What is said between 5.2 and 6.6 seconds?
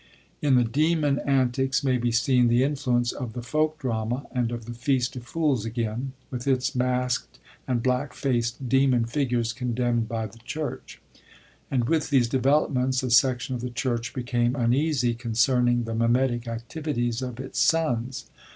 Fools again, with